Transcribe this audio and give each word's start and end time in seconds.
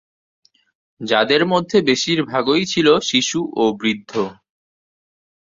যাদের 1.01 1.41
মধ্যে 1.45 1.77
বেশিরভাগই 1.81 2.63
ছিল 2.65 2.87
শিশু 3.01 3.39
ও 3.55 3.63
বৃদ্ধ। 3.73 4.11